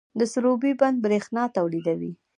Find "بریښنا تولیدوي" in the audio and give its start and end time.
1.03-2.11